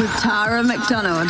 With 0.00 0.16
Tara 0.16 0.62
McDonald. 0.62 1.28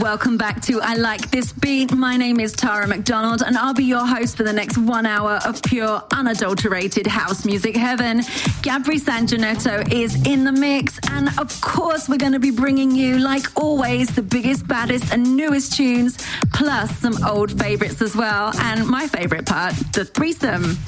Welcome 0.00 0.38
back 0.38 0.62
to 0.62 0.80
I 0.80 0.94
Like 0.94 1.30
This 1.30 1.52
Beat. 1.52 1.92
My 1.92 2.16
name 2.16 2.40
is 2.40 2.54
Tara 2.54 2.86
McDonald, 2.86 3.42
and 3.42 3.58
I'll 3.58 3.74
be 3.74 3.84
your 3.84 4.06
host 4.06 4.38
for 4.38 4.42
the 4.42 4.54
next 4.54 4.78
one 4.78 5.04
hour 5.04 5.38
of 5.44 5.62
pure, 5.62 6.02
unadulterated 6.14 7.06
house 7.06 7.44
music 7.44 7.76
heaven. 7.76 8.20
Gabri 8.62 8.98
Sanjanetto 8.98 9.92
is 9.92 10.14
in 10.26 10.44
the 10.44 10.52
mix, 10.52 10.98
and 11.10 11.28
of 11.38 11.60
course, 11.60 12.08
we're 12.08 12.16
going 12.16 12.32
to 12.32 12.38
be 12.38 12.50
bringing 12.50 12.90
you, 12.90 13.18
like 13.18 13.54
always, 13.54 14.08
the 14.08 14.22
biggest, 14.22 14.66
baddest, 14.66 15.12
and 15.12 15.36
newest 15.36 15.76
tunes, 15.76 16.16
plus 16.54 16.90
some 16.98 17.22
old 17.22 17.58
favorites 17.58 18.00
as 18.00 18.16
well. 18.16 18.50
And 18.60 18.86
my 18.88 19.06
favorite 19.08 19.44
part, 19.44 19.74
the 19.92 20.06
threesome. 20.06 20.78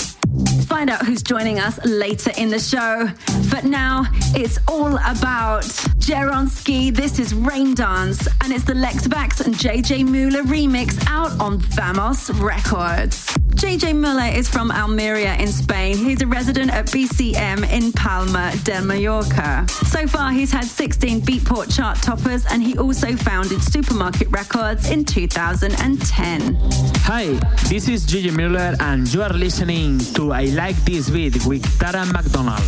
Find 0.67 0.91
out 0.91 1.05
who's 1.07 1.23
joining 1.23 1.59
us 1.59 1.79
later 1.85 2.31
in 2.37 2.51
the 2.51 2.59
show. 2.59 3.09
But 3.51 3.65
now 3.65 4.07
it's 4.35 4.59
all 4.69 4.97
about 4.97 5.65
Jeronski. 6.09 6.95
This 6.95 7.19
is 7.19 7.35
Rain 7.35 7.75
Dance, 7.75 8.27
and 8.43 8.53
it's 8.53 8.65
the 8.65 8.75
Lex 8.75 9.07
and 9.07 9.55
JJ 9.55 10.05
Muller 10.05 10.43
remix 10.43 11.03
out 11.09 11.39
on 11.41 11.59
Vamos 11.59 12.31
Records. 12.31 13.27
JJ 13.59 13.97
Muller 13.97 14.31
is 14.33 14.49
from 14.49 14.71
Almeria 14.71 15.35
in 15.35 15.49
Spain. 15.49 15.97
He's 15.97 16.23
a 16.23 16.27
resident 16.29 16.73
at 16.73 16.87
BCM 16.87 17.69
in 17.71 17.91
Palma 17.93 18.53
de 18.63 18.81
Mallorca. 18.81 19.67
So 19.69 20.07
far, 20.07 20.31
he's 20.31 20.53
had 20.53 20.65
16 20.65 21.23
Beatport 21.23 21.75
chart 21.75 22.01
toppers, 22.01 22.47
and 22.47 22.63
he 22.63 22.79
also 22.79 23.17
founded 23.17 23.61
Supermarket 23.63 24.29
Records 24.31 24.91
in 24.91 25.05
2010. 25.05 26.55
Hi, 27.03 27.27
this 27.69 27.89
is 27.89 28.07
JJ 28.07 28.37
Muller, 28.37 28.77
and 28.79 29.13
you 29.13 29.23
are 29.23 29.33
listening 29.33 29.99
to 30.19 30.33
I 30.33 30.47
Like 30.47 30.75
This 30.85 31.11
Beat 31.11 31.47
with 31.47 31.63
Tara 31.79 32.05
McDonald. 32.07 32.59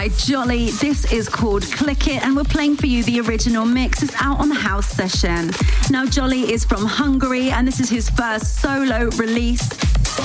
By 0.00 0.08
Jolly. 0.16 0.70
This 0.70 1.12
is 1.12 1.28
called 1.28 1.62
Click 1.62 2.08
It, 2.08 2.24
and 2.24 2.34
we're 2.34 2.44
playing 2.44 2.76
for 2.76 2.86
you 2.86 3.04
the 3.04 3.20
original 3.20 3.66
mix. 3.66 4.02
It's 4.02 4.14
out 4.18 4.40
on 4.40 4.48
the 4.48 4.54
House 4.54 4.88
Session. 4.88 5.50
Now, 5.90 6.06
Jolly 6.06 6.50
is 6.50 6.64
from 6.64 6.86
Hungary, 6.86 7.50
and 7.50 7.68
this 7.68 7.80
is 7.80 7.90
his 7.90 8.08
first 8.08 8.62
solo 8.62 9.10
release. 9.18 9.68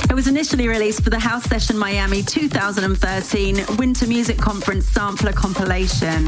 It 0.10 0.13
was 0.13 0.30
initially 0.30 0.69
released 0.69 1.04
for 1.04 1.10
the 1.10 1.19
House 1.19 1.44
Session 1.44 1.77
Miami 1.77 2.24
2013 2.24 3.77
Winter 3.77 4.07
Music 4.07 4.38
Conference 4.38 4.86
Sampler 4.86 5.33
compilation, 5.33 6.27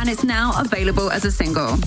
and 0.00 0.08
it's 0.08 0.24
now 0.24 0.52
available 0.60 1.08
as 1.08 1.24
a 1.24 1.30
single. 1.30 1.78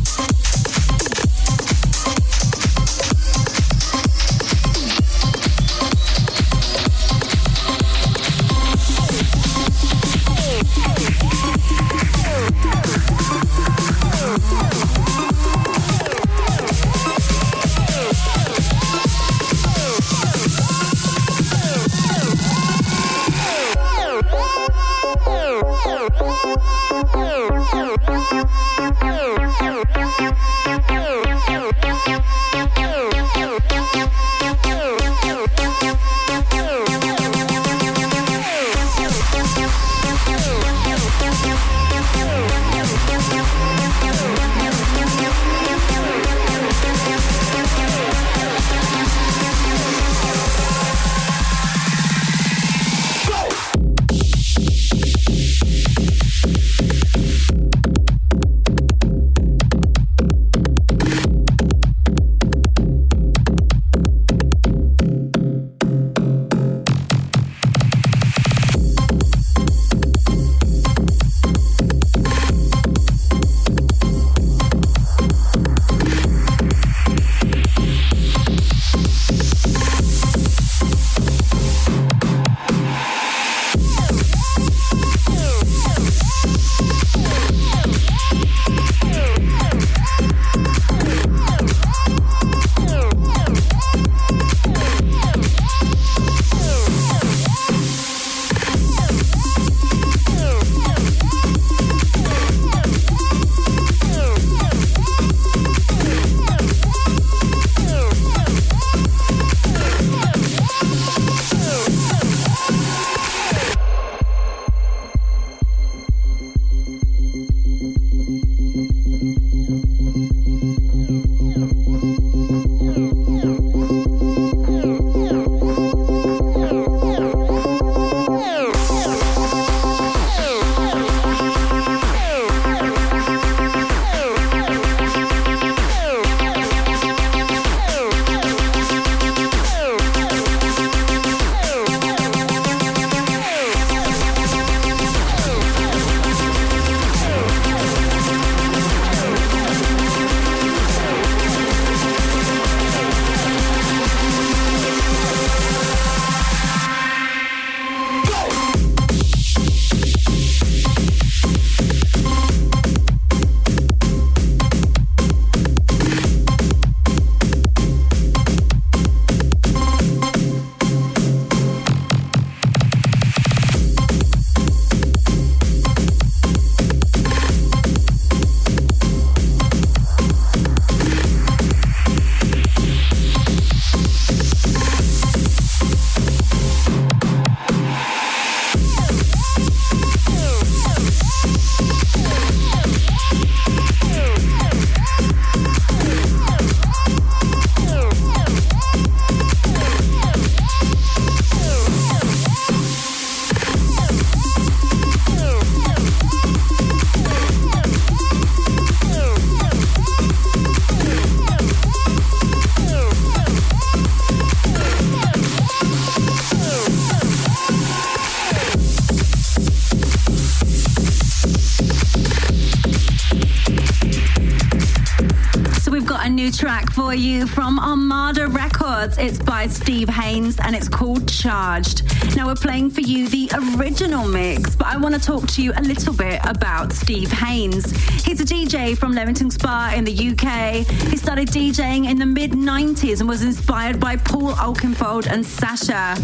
For 226.93 227.13
you 227.13 227.47
from 227.47 227.79
Armada 227.79 228.47
Records. 228.47 229.17
It's 229.17 229.39
by 229.39 229.67
Steve 229.67 230.07
Haynes 230.07 230.59
and 230.59 230.75
it's 230.75 230.87
called 230.87 231.27
Charged. 231.27 232.03
Now 232.35 232.45
we're 232.45 232.55
playing 232.55 232.91
for 232.91 233.01
you 233.01 233.27
the 233.27 233.49
original 233.77 234.27
mix, 234.27 234.75
but 234.75 234.87
I 234.87 234.97
want 234.97 235.15
to 235.15 235.19
talk 235.19 235.47
to 235.47 235.63
you 235.63 235.73
a 235.75 235.81
little 235.81 236.13
bit 236.13 236.39
about 236.45 236.93
Steve 236.93 237.31
Haynes. 237.31 237.91
He's 238.23 238.39
a 238.39 238.45
DJ 238.45 238.95
from 238.97 239.13
Leamington 239.13 239.51
Spa 239.51 239.93
in 239.95 240.05
the 240.05 240.13
UK. 240.13 240.85
He 241.09 241.17
started 241.17 241.49
DJing 241.49 242.09
in 242.09 242.17
the 242.17 242.25
mid 242.25 242.51
90s 242.51 243.19
and 243.19 243.27
was 243.27 243.43
inspired 243.43 243.99
by 243.99 244.15
Paul 244.15 244.53
Oakenfold 244.53 245.27
and 245.27 245.45
Sasha. 245.45 246.15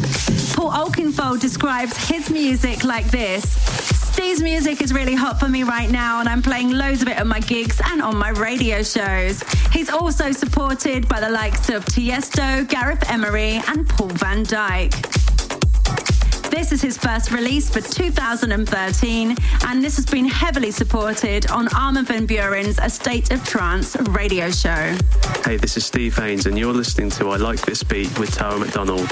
Paul 0.56 0.72
Oakenfold 0.72 1.42
describes 1.42 1.98
his 2.08 2.30
music 2.30 2.84
like 2.84 3.10
this 3.12 3.99
Steve's 4.20 4.42
music 4.42 4.82
is 4.82 4.92
really 4.94 5.16
hot 5.16 5.40
for 5.40 5.48
me 5.48 5.64
right 5.64 5.90
now, 5.90 6.20
and 6.20 6.28
I'm 6.28 6.42
playing 6.42 6.72
loads 6.72 7.02
of 7.02 7.08
it 7.08 7.18
at 7.18 7.26
my 7.26 7.40
gigs 7.40 7.80
and 7.86 8.02
on 8.02 8.18
my 8.18 8.32
radio 8.32 8.84
shows. 8.84 9.42
He's 9.72 9.90
also 9.90 10.34
supported 10.34 11.08
by 11.08 11.22
the 11.22 11.30
likes 11.30 11.70
of 11.70 11.86
Tiesto, 11.86 12.68
Gareth 12.68 13.10
Emery, 13.10 13.62
and 13.70 13.88
Paul 13.88 14.10
van 14.10 14.44
Dyk. 14.44 14.92
This 16.50 16.74
is 16.74 16.82
his 16.82 16.98
first 16.98 17.32
release 17.32 17.70
for 17.70 17.80
2013, 17.80 19.38
and 19.66 19.82
this 19.82 19.96
has 19.96 20.06
been 20.06 20.26
heavily 20.26 20.72
supported 20.72 21.50
on 21.50 21.70
Armin 21.70 22.04
van 22.04 22.28
Buuren's 22.28 22.78
A 22.78 22.90
State 22.90 23.32
of 23.32 23.42
Trance 23.46 23.96
radio 24.10 24.52
show. 24.52 24.98
Hey, 25.46 25.56
this 25.56 25.78
is 25.78 25.86
Steve 25.86 26.18
Haynes, 26.18 26.46
and 26.46 26.60
you're 26.60 26.74
listening 26.74 27.10
to 27.12 27.30
I 27.30 27.38
Like 27.38 27.62
This 27.62 27.84
Beat 27.84 28.20
with 28.20 28.36
Tara 28.36 28.60
McDonald. 28.60 29.08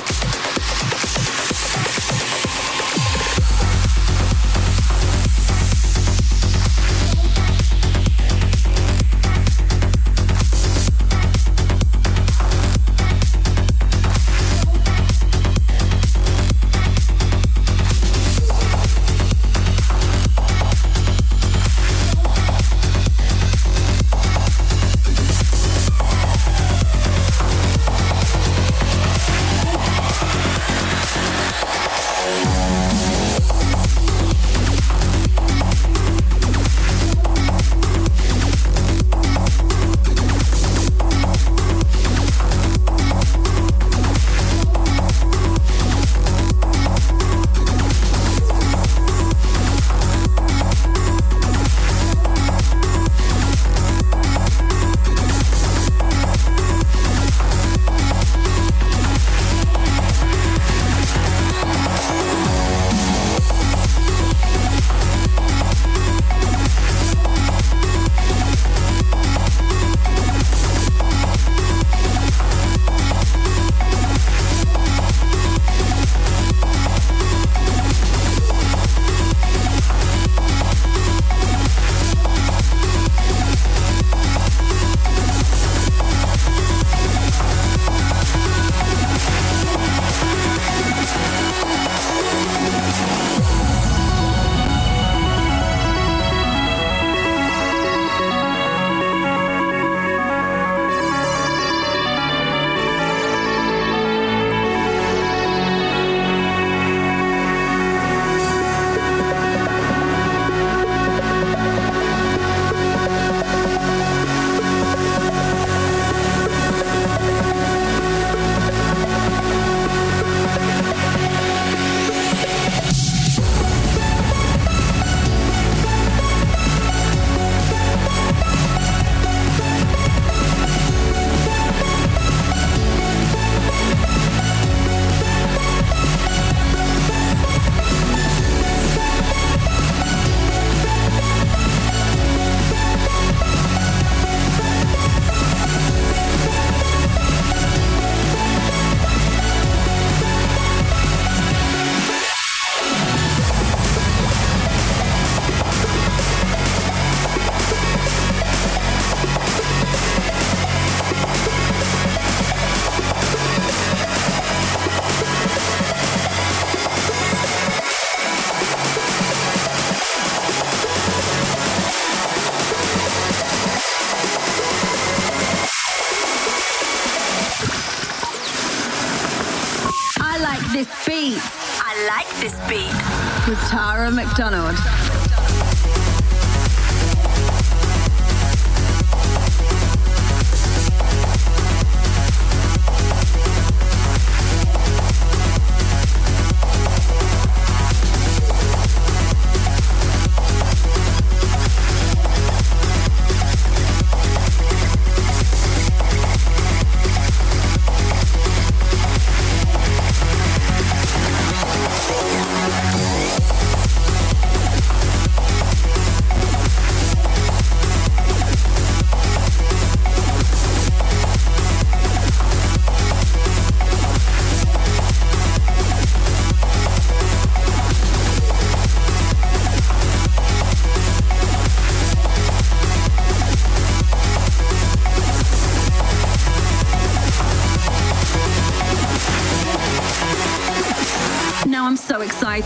Tara 184.37 184.86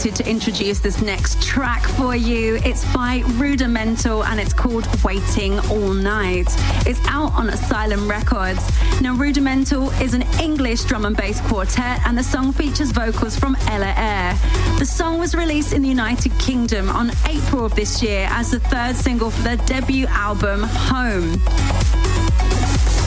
excited 0.01 0.23
to 0.23 0.31
introduce 0.31 0.79
this 0.79 0.99
next 0.99 1.43
track 1.43 1.85
for 1.89 2.15
you. 2.15 2.55
It's 2.65 2.91
by 2.91 3.21
Rudimental 3.33 4.23
and 4.23 4.39
it's 4.39 4.51
called 4.51 4.87
Waiting 5.03 5.59
All 5.69 5.93
Night. 5.93 6.47
It's 6.87 6.99
out 7.07 7.33
on 7.33 7.49
Asylum 7.49 8.09
Records. 8.09 8.67
Now, 8.99 9.13
Rudimental 9.13 9.91
is 10.01 10.15
an 10.15 10.23
English 10.41 10.85
drum 10.85 11.05
and 11.05 11.15
bass 11.15 11.39
quartet 11.41 11.99
and 12.07 12.17
the 12.17 12.23
song 12.23 12.51
features 12.51 12.91
vocals 12.91 13.37
from 13.37 13.55
Ella 13.67 13.93
Eyre. 13.95 14.35
The 14.79 14.87
song 14.87 15.19
was 15.19 15.35
released 15.35 15.71
in 15.71 15.83
the 15.83 15.89
United 15.89 16.31
Kingdom 16.39 16.89
on 16.89 17.11
April 17.27 17.63
of 17.63 17.75
this 17.75 18.01
year 18.01 18.27
as 18.31 18.49
the 18.49 18.59
third 18.59 18.95
single 18.95 19.29
for 19.29 19.43
their 19.43 19.57
debut 19.57 20.07
album, 20.07 20.63
Home. 20.63 22.00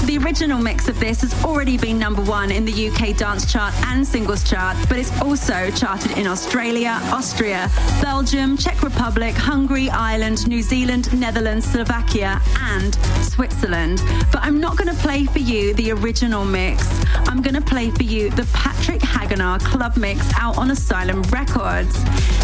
The 0.03 0.19
original 0.19 0.59
mix 0.59 0.89
of 0.89 1.01
this 1.01 1.23
has 1.23 1.45
already 1.45 1.79
been 1.79 1.99
number 1.99 2.23
one 2.23 2.51
in 2.51 2.65
the 2.65 2.89
UK 2.89 3.17
dance 3.17 3.51
chart 3.51 3.73
and 3.87 4.07
singles 4.07 4.45
chart, 4.45 4.77
but 4.89 4.99
it's 4.99 5.11
also 5.23 5.71
charted 5.71 6.19
in 6.19 6.27
Australia, 6.27 6.99
Austria, 7.05 7.71
Belgium, 8.03 8.57
Czech 8.57 8.83
Republic, 8.83 9.35
Hungary, 9.35 9.89
Ireland, 9.89 10.47
New 10.47 10.63
Zealand, 10.63 11.19
Netherlands, 11.19 11.67
Slovakia, 11.67 12.41
and 12.61 12.95
Switzerland. 13.23 14.03
But 14.31 14.43
I'm 14.43 14.61
not 14.61 14.77
going 14.77 14.95
to 14.95 15.03
play 15.03 15.25
for 15.25 15.39
you 15.39 15.73
the 15.75 15.93
original 15.93 16.45
mix. 16.45 16.87
I'm 17.29 17.41
going 17.41 17.55
to 17.55 17.63
play 17.63 17.91
for 17.91 18.03
you 18.03 18.31
the 18.31 18.47
Patrick 18.53 19.01
Hagenaar 19.01 19.61
club 19.61 19.97
mix 19.97 20.21
out 20.39 20.59
on 20.59 20.71
Asylum 20.71 21.23
Records. 21.25 21.95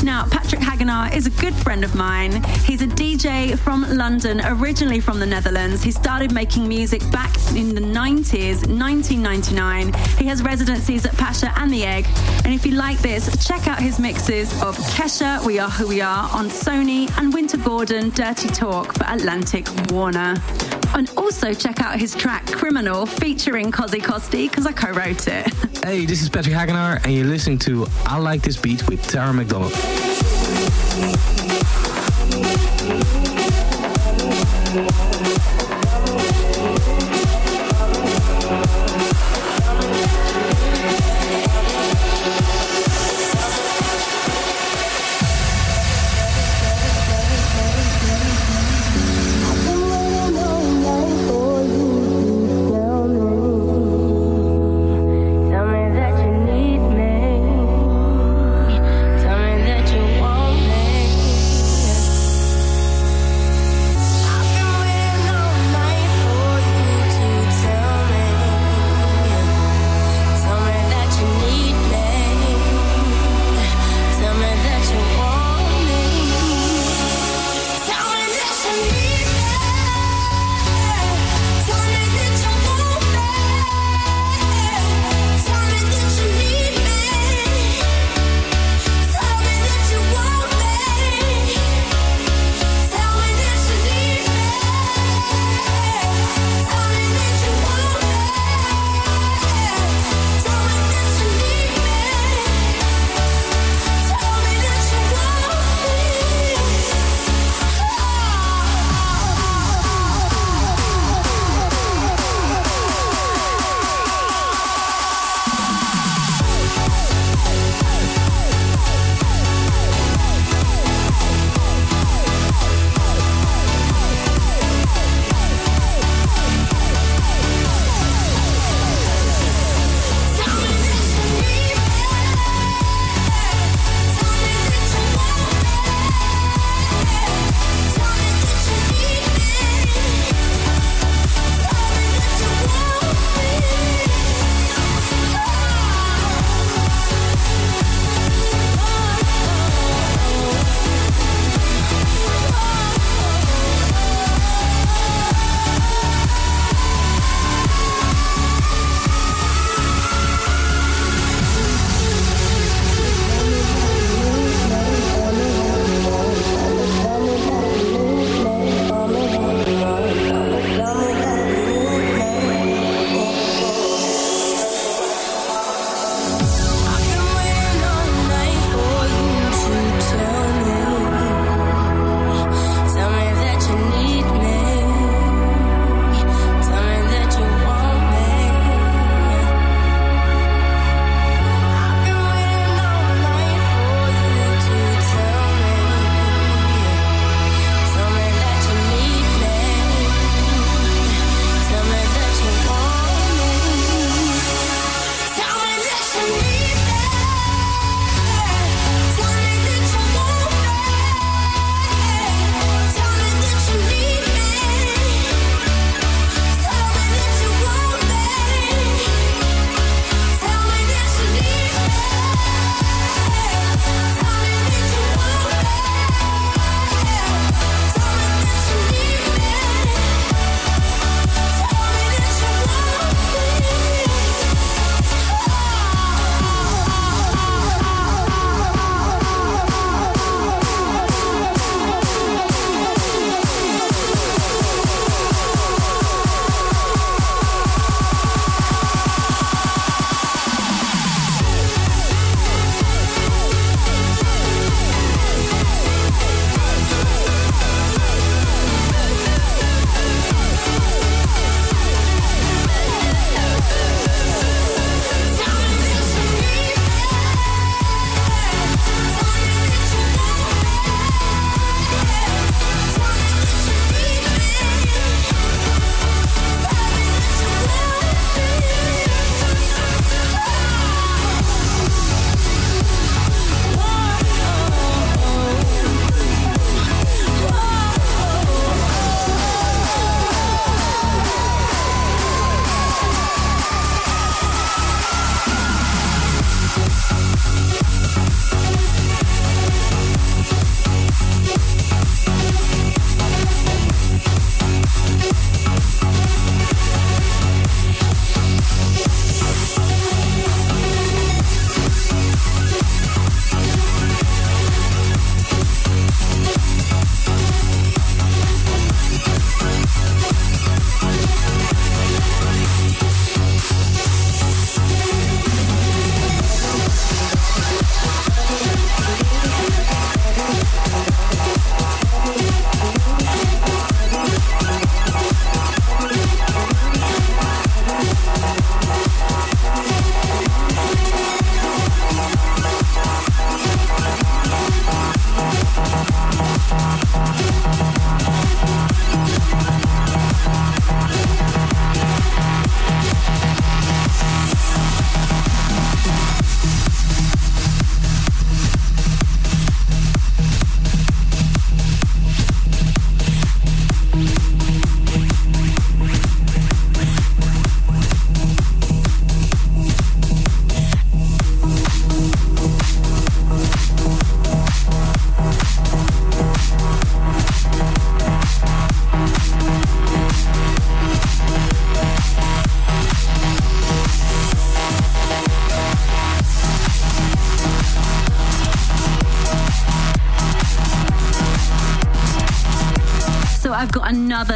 Now, 0.03 0.27
Patrick 0.31 0.63
Hagenaar 0.63 1.15
is 1.15 1.27
a 1.27 1.31
good 1.31 1.55
friend 1.55 1.85
of 1.85 1.95
mine. 1.95 2.43
He's 2.65 2.81
a 2.81 2.87
DJ 2.87 3.59
from 3.59 3.83
London, 3.97 4.41
originally 4.45 5.01
from 5.01 5.21
the 5.21 5.27
Netherlands. 5.27 5.83
He 5.83 5.91
started 5.91 6.33
making 6.33 6.67
music 6.67 7.03
back 7.11 7.31
in 7.57 7.75
the 7.75 7.81
90s, 7.81 8.67
1999. 8.67 9.93
He 10.19 10.27
has 10.27 10.43
residencies 10.43 11.07
at 11.07 11.17
Pacha 11.17 11.53
and 11.57 11.73
The 11.73 11.85
Egg. 11.85 12.07
And 12.45 12.55
if 12.55 12.65
you 12.65 12.73
like 12.73 12.99
this, 12.99 13.45
check 13.47 13.69
out 13.69 13.79
his 13.79 13.99
mixes 13.99 14.53
of 14.63 14.77
Kesha, 14.95 15.45
We 15.45 15.59
Are 15.59 15.71
Who 15.71 15.89
We 15.89 16.01
Are 16.01 16.29
on 16.33 16.49
Sony, 16.49 17.11
and 17.19 17.33
Wynter 17.33 17.59
Gordon, 17.59 18.11
Dirty 18.11 18.49
Talk 18.49 18.93
for 18.95 19.05
Atlantic 19.09 19.67
Warner. 19.91 20.37
And 20.95 21.11
also 21.17 21.53
check 21.53 21.81
out 21.81 21.99
his 21.99 22.15
track 22.15 22.47
Criminal 22.47 23.07
featuring 23.07 23.71
Cozi 23.71 24.03
Costi 24.03 24.49
because 24.49 24.67
I 24.67 24.73
co 24.73 24.93
wrote 24.93 25.29
it. 25.29 25.53
Hey, 25.83 26.05
this 26.05 26.21
is 26.21 26.29
Patrick 26.29 26.55
Hagenaar, 26.55 27.03
and 27.05 27.15
you're 27.15 27.25
listening 27.25 27.59
to 27.61 27.87
I 28.05 28.19
Like 28.19 28.43
This 28.43 28.59
Beat 28.59 28.87
with 28.87 29.03
Tara 29.09 29.33
McDonald. 29.33 29.73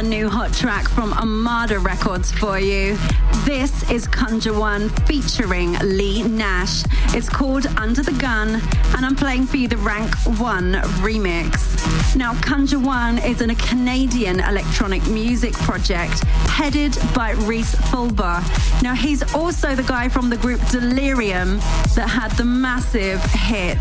Another 0.05 0.21
new 0.21 0.29
hot 0.29 0.53
track 0.53 0.87
from 0.87 1.13
Armada 1.13 1.79
Records 1.79 2.31
for 2.31 2.59
you. 2.59 2.95
This 3.43 3.89
is 3.89 4.07
Conjure 4.07 4.53
One 4.53 4.89
featuring 5.07 5.73
Leigh 5.79 6.21
Nash. 6.21 6.83
It's 7.15 7.27
called 7.27 7.65
Under 7.77 8.03
the 8.03 8.11
Gun, 8.13 8.61
and 8.95 9.05
I'm 9.05 9.15
playing 9.15 9.47
for 9.47 9.57
you 9.57 9.67
the 9.67 9.77
Rank 9.77 10.13
One 10.39 10.73
remix. 11.01 12.15
Now, 12.15 12.39
Conjure 12.41 12.79
One 12.79 13.17
is 13.17 13.41
a 13.41 13.55
Canadian 13.55 14.41
electronic 14.41 15.05
music 15.07 15.53
project 15.53 16.23
headed 16.49 16.95
by 17.15 17.31
Rhys 17.31 17.73
Fulber. 17.89 18.43
Now, 18.83 18.93
he's 18.93 19.23
also 19.33 19.73
the 19.73 19.83
guy 19.83 20.07
from 20.07 20.29
the 20.29 20.37
group 20.37 20.59
Delerium 20.71 21.59
that 21.95 22.09
had 22.09 22.31
the 22.31 22.45
massive 22.45 23.23
hit 23.31 23.77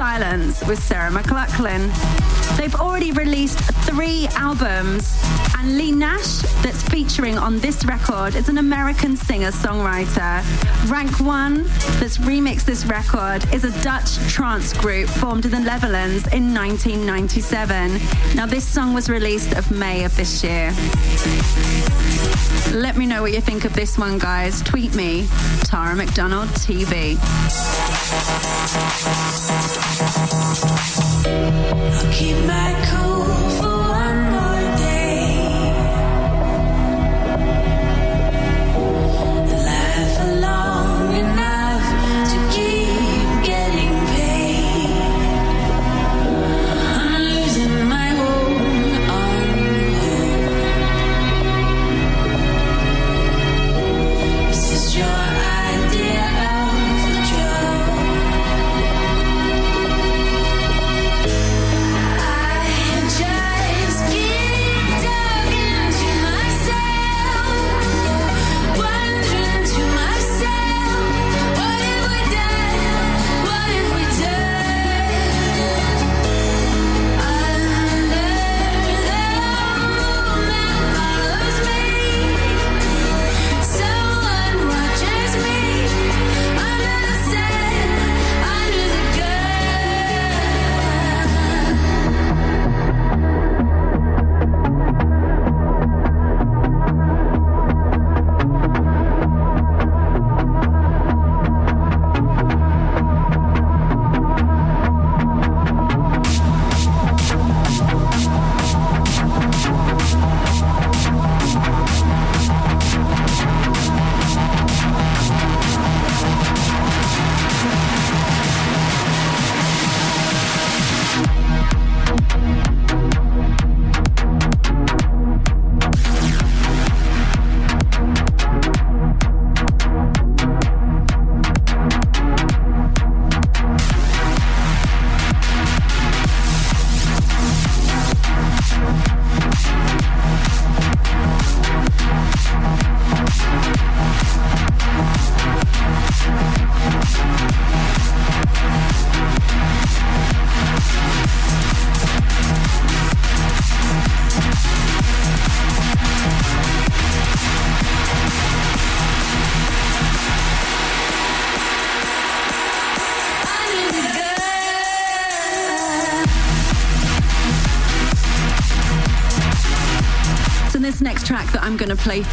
Silence 0.00 0.66
with 0.66 0.82
Sarah 0.82 1.10
McLachlan. 1.10 1.86
They've 2.56 2.74
already 2.74 3.12
released 3.12 3.58
three 3.84 4.28
albums, 4.28 5.14
and 5.58 5.76
Leigh 5.76 5.92
Nash, 5.92 6.38
that's 6.62 6.82
featuring 6.84 7.36
on 7.36 7.58
this 7.58 7.84
record, 7.84 8.34
is 8.34 8.48
an 8.48 8.56
American 8.56 9.14
singer 9.14 9.50
songwriter. 9.50 10.42
Rank 10.90 11.20
One, 11.20 11.64
that's 12.00 12.16
remixed 12.16 12.64
this 12.64 12.86
record, 12.86 13.44
is 13.52 13.64
a 13.64 13.82
Dutch 13.82 14.16
trance 14.26 14.72
group 14.72 15.06
formed 15.06 15.44
in 15.44 15.50
the 15.50 15.60
Netherlands 15.60 16.26
in 16.28 16.54
1997. 16.54 18.00
Now, 18.34 18.46
this 18.46 18.66
song 18.66 18.94
was 18.94 19.10
released 19.10 19.52
of 19.52 19.70
May 19.70 20.04
of 20.04 20.16
this 20.16 20.42
year. 20.42 20.72
Let 22.72 22.96
me 22.96 23.06
know 23.06 23.22
what 23.22 23.32
you 23.32 23.40
think 23.40 23.64
of 23.64 23.74
this 23.74 23.98
one, 23.98 24.18
guys. 24.18 24.62
Tweet 24.62 24.94
me, 24.94 25.26
Tara 25.64 25.96
McDonald 25.96 26.48
TV. 26.50 27.18
Keep 32.12 32.36
my 32.46 32.74
cool 32.90 33.50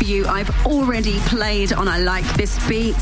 you, 0.08 0.26
I've 0.26 0.50
already 0.66 1.20
played 1.22 1.74
on 1.74 1.88
I 1.88 2.00
Like 2.00 2.26
This 2.36 2.58
Beat. 2.68 2.96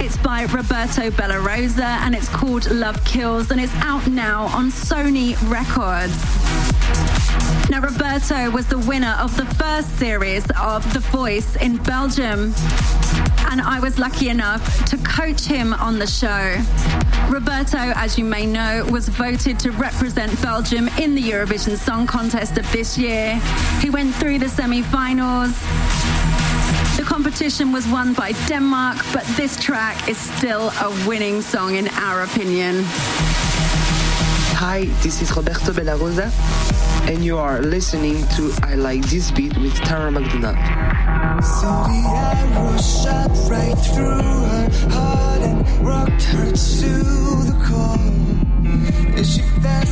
It's 0.00 0.16
by 0.18 0.42
Roberto 0.42 1.10
Bellarosa 1.10 1.80
and 1.80 2.14
it's 2.14 2.28
called 2.28 2.70
Love 2.70 3.04
Kills 3.04 3.50
and 3.50 3.60
it's 3.60 3.74
out 3.76 4.06
now 4.06 4.44
on 4.46 4.70
Sony 4.70 5.34
Records. 5.50 6.14
Now, 7.70 7.80
Roberto 7.80 8.50
was 8.50 8.66
the 8.66 8.78
winner 8.78 9.16
of 9.20 9.36
the 9.36 9.44
first 9.56 9.98
series 9.98 10.44
of 10.58 10.90
The 10.94 11.00
Voice 11.00 11.56
in 11.56 11.76
Belgium, 11.78 12.54
and 13.50 13.60
I 13.60 13.78
was 13.80 13.98
lucky 13.98 14.30
enough 14.30 14.84
to 14.86 14.96
coach 14.98 15.42
him 15.42 15.74
on 15.74 15.98
the 15.98 16.06
show. 16.06 16.56
Roberto, 17.30 17.78
as 17.78 18.16
you 18.16 18.24
may 18.24 18.46
know, 18.46 18.86
was 18.90 19.08
voted 19.08 19.58
to 19.60 19.70
represent 19.72 20.40
Belgium 20.40 20.88
in 20.98 21.14
the 21.14 21.22
Eurovision 21.22 21.76
Song 21.76 22.06
Contest 22.06 22.56
of 22.56 22.70
this 22.72 22.96
year. 22.96 23.34
He 23.80 23.90
went 23.90 24.14
through 24.14 24.38
the 24.38 24.48
semi 24.48 24.80
finals. 24.80 25.52
The 27.38 27.44
competition 27.44 27.72
was 27.72 27.86
won 27.86 28.14
by 28.14 28.32
Denmark, 28.48 28.96
but 29.12 29.24
this 29.36 29.56
track 29.62 30.08
is 30.08 30.18
still 30.18 30.72
a 30.80 30.90
winning 31.06 31.40
song 31.40 31.76
in 31.76 31.86
our 31.86 32.24
opinion. 32.24 32.82
Hi, 34.58 34.86
this 35.02 35.22
is 35.22 35.30
Roberto 35.36 35.72
Bellarosa, 35.72 36.32
and 37.08 37.24
you 37.24 37.38
are 37.38 37.62
listening 37.62 38.26
to 38.34 38.52
I 38.64 38.74
Like 38.74 39.02
This 39.02 39.30
Beat 39.30 39.56
with 39.56 39.72
Tara 39.86 40.10
McDonald. 40.10 40.56
So 41.44 41.70
the 41.86 42.02
arrow 42.10 42.76
shot 42.78 43.30
right 43.48 43.78
through 43.86 44.18
her 44.50 44.68
heart 44.90 45.40
and 45.42 45.86
rocked 45.86 46.24
her 46.34 46.50
to 46.50 46.90
the 47.46 47.54
core. 47.62 47.98
And 49.16 49.24
she 49.24 49.42
felt 49.62 49.87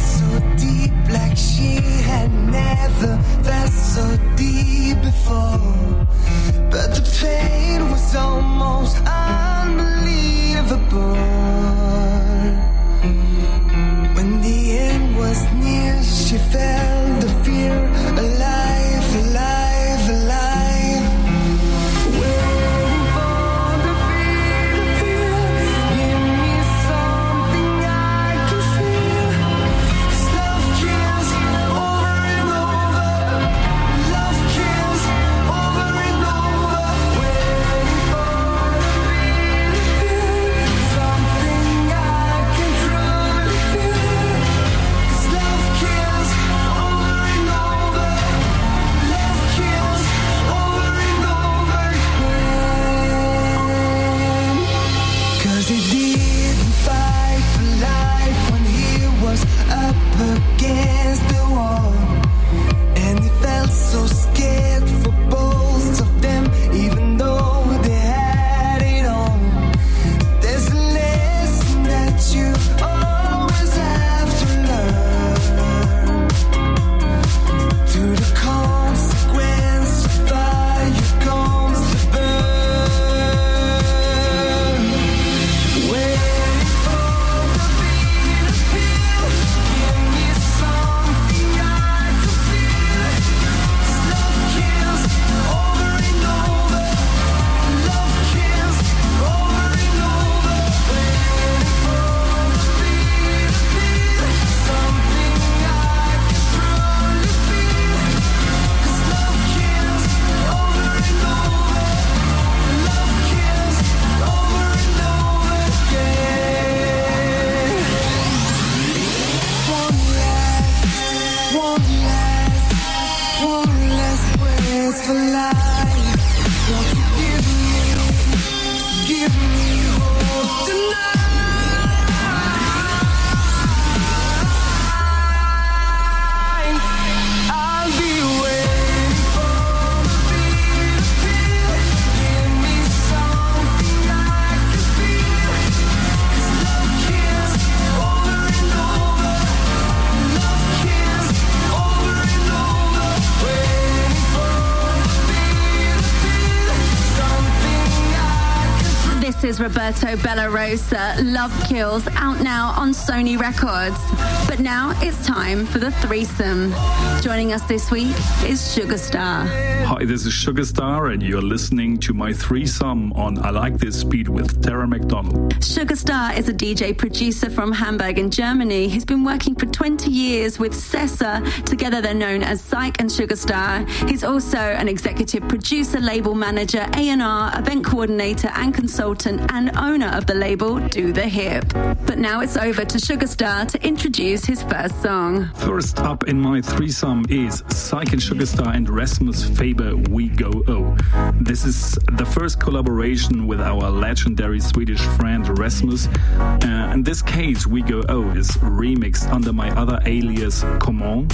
Roberto 160.02 160.22
Bellarosa, 160.28 161.32
Love 161.32 161.52
Kills, 161.68 162.06
out 162.16 162.40
now 162.42 162.74
on 162.76 162.90
Sony 162.90 163.38
Records. 163.38 163.98
But 164.46 164.60
now 164.60 164.92
it's 164.96 165.26
time 165.26 165.64
for 165.64 165.78
the 165.78 165.90
threesome. 165.90 166.74
Joining 167.22 167.52
us 167.52 167.62
this 167.62 167.90
week 167.90 168.16
is 168.44 168.60
Sugarstar. 168.60 169.75
Hi, 169.86 170.04
this 170.04 170.26
is 170.26 170.32
Sugarstar, 170.32 171.12
and 171.12 171.22
you're 171.22 171.40
listening 171.40 171.96
to 171.98 172.12
my 172.12 172.32
threesome 172.32 173.12
on 173.12 173.38
I 173.38 173.50
Like 173.50 173.78
This 173.78 174.02
Beat 174.02 174.28
with 174.28 174.60
Tara 174.60 174.84
McDonald. 174.88 175.54
Sugarstar 175.60 176.36
is 176.36 176.48
a 176.48 176.52
DJ 176.52 176.98
producer 176.98 177.48
from 177.48 177.70
Hamburg 177.70 178.18
in 178.18 178.32
Germany. 178.32 178.88
He's 178.88 179.04
been 179.04 179.22
working 179.22 179.54
for 179.54 179.66
20 179.66 180.10
years 180.10 180.58
with 180.58 180.72
Sessa. 180.72 181.40
Together 181.64 182.00
they're 182.00 182.14
known 182.14 182.42
as 182.42 182.60
Psych 182.62 183.00
and 183.00 183.08
Sugarstar. 183.08 183.88
He's 184.08 184.24
also 184.24 184.58
an 184.58 184.88
executive 184.88 185.46
producer, 185.48 186.00
label 186.00 186.34
manager, 186.34 186.84
A&R, 186.96 187.56
event 187.56 187.84
coordinator 187.84 188.50
and 188.54 188.74
consultant 188.74 189.52
and 189.52 189.70
owner 189.76 190.08
of 190.08 190.26
the 190.26 190.34
label 190.34 190.80
Do 190.88 191.12
The 191.12 191.28
Hip. 191.28 191.72
But 192.06 192.18
now 192.18 192.40
it's 192.40 192.56
over 192.56 192.84
to 192.84 192.98
Sugarstar 192.98 193.68
to 193.68 193.86
introduce 193.86 194.44
his 194.44 194.64
first 194.64 195.00
song. 195.00 195.48
First 195.54 196.00
up 196.00 196.24
in 196.24 196.40
my 196.40 196.60
threesome 196.60 197.24
is 197.28 197.62
Psych 197.68 198.12
and 198.12 198.20
Sugarstar 198.20 198.74
and 198.74 198.90
Rasmus 198.90 199.48
Faber 199.56 199.75
We 199.80 200.28
Go 200.28 200.64
O. 200.68 200.96
This 201.40 201.64
is 201.64 201.92
the 202.12 202.24
first 202.24 202.58
collaboration 202.58 203.46
with 203.46 203.60
our 203.60 203.90
legendary 203.90 204.60
Swedish 204.60 205.00
friend 205.18 205.58
Rasmus. 205.58 206.08
Uh, 206.38 206.90
in 206.94 207.02
this 207.02 207.20
case, 207.20 207.66
We 207.66 207.82
Go 207.82 208.02
O 208.08 208.30
is 208.30 208.50
remixed 208.58 209.30
under 209.30 209.52
my 209.52 209.70
other 209.76 210.00
alias 210.06 210.64
Common. 210.80 211.28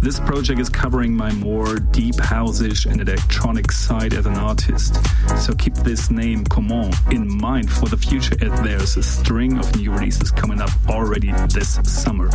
This 0.00 0.20
project 0.20 0.60
is 0.60 0.68
covering 0.68 1.16
my 1.16 1.32
more 1.32 1.76
deep 1.76 2.16
houseish 2.16 2.84
and 2.90 3.00
electronic 3.00 3.72
side 3.72 4.12
as 4.12 4.26
an 4.26 4.36
artist. 4.36 4.98
So 5.38 5.54
keep 5.54 5.74
this 5.74 6.10
name 6.10 6.44
Common 6.44 6.92
in 7.10 7.26
mind 7.38 7.70
for 7.70 7.86
the 7.86 7.96
future 7.96 8.36
as 8.42 8.60
there's 8.60 8.96
a 8.96 9.02
string 9.02 9.58
of 9.58 9.76
new 9.76 9.92
releases 9.92 10.30
coming 10.30 10.60
up 10.60 10.70
already 10.88 11.32
this 11.54 11.80
summer. 11.84 12.28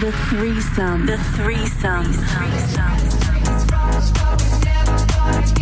The 0.00 0.12
threesome. 0.28 1.06
The 1.06 1.18
threesome. 1.18 3.05
Second 5.26 5.56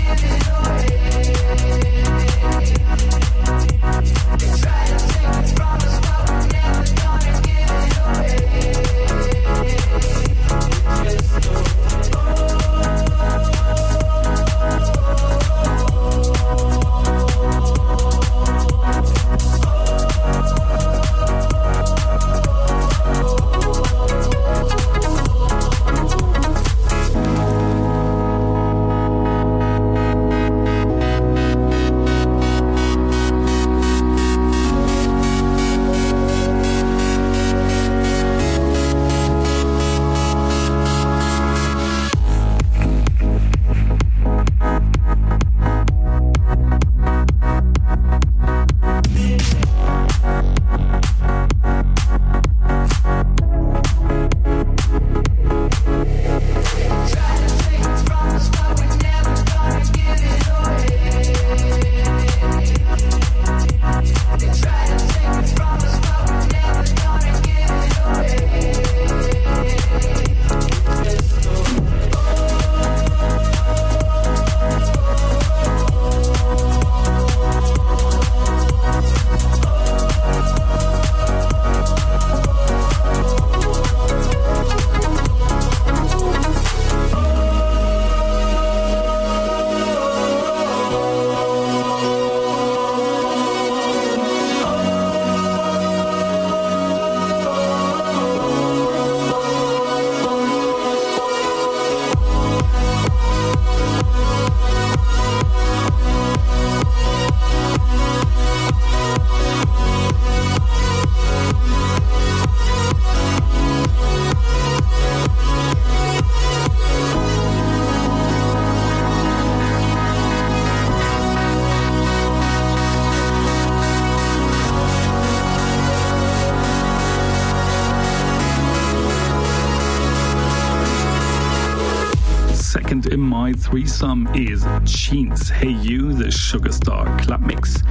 Jeans 135.05 135.51
Hey 135.51 135.69
You, 135.69 136.15
the 136.15 136.31
Sugar 136.31 136.73
Star 136.73 137.05
Club 137.21 137.43
Mix. 137.43 137.83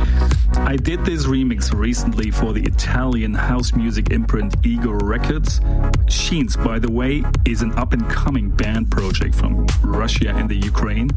I 0.54 0.76
did 0.76 1.06
this 1.06 1.28
remix 1.28 1.72
recently 1.72 2.32
for 2.32 2.54
the 2.54 2.64
Italian 2.64 3.36
house 3.36 3.74
music 3.74 4.10
imprint 4.10 4.56
Ego 4.66 4.94
Records. 4.94 5.62
Sheens, 6.08 6.58
by 6.58 6.80
the 6.80 6.92
way, 6.92 7.24
is 7.46 7.62
an 7.62 7.72
up 7.74 7.94
and 7.94 8.10
coming 8.10 8.50
band 8.50 8.90
project 8.90 9.36
from 9.36 9.68
Russia 9.84 10.30
and 10.30 10.50
the 10.50 10.56
Ukraine. 10.56 11.12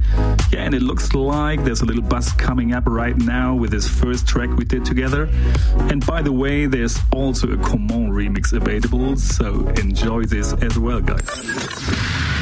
Yeah, 0.53 0.65
and 0.65 0.75
it 0.75 0.83
looks 0.83 1.15
like 1.15 1.65
there's 1.65 1.81
a 1.81 1.87
little 1.87 2.03
buzz 2.03 2.31
coming 2.33 2.75
up 2.75 2.85
right 2.85 3.17
now 3.17 3.55
with 3.55 3.71
this 3.71 3.89
first 3.89 4.29
track 4.29 4.51
we 4.51 4.67
did 4.67 4.85
together. 4.85 5.31
And 5.91 6.05
by 6.05 6.21
the 6.21 6.33
way, 6.33 6.67
there's 6.67 6.99
also 7.11 7.51
a 7.53 7.57
Common 7.57 8.11
remix 8.13 8.53
available, 8.53 9.17
so 9.17 9.67
enjoy 9.81 10.25
this 10.25 10.53
as 10.53 10.79
well, 10.79 11.01
guys. 11.01 12.26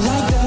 like 0.00 0.30
that. 0.30 0.41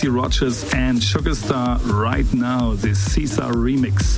CeCe 0.00 0.14
Rogers 0.14 0.62
and 0.72 0.98
Sugarstar 0.98 1.78
right 1.92 2.24
now, 2.32 2.72
this 2.72 2.98
Caesar 3.12 3.52
remix. 3.52 4.16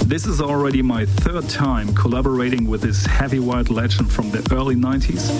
This 0.00 0.26
is 0.26 0.40
already 0.40 0.82
my 0.82 1.06
third 1.06 1.48
time 1.48 1.94
collaborating 1.94 2.66
with 2.68 2.80
this 2.80 3.06
heavyweight 3.06 3.70
legend 3.70 4.10
from 4.10 4.32
the 4.32 4.44
early 4.52 4.74
90s. 4.74 5.30